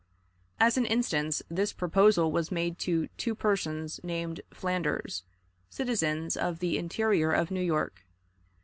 [0.59, 5.21] As an instance, this proposal was made to two persons named Flanders,
[5.69, 8.03] citizens of the interior of New York.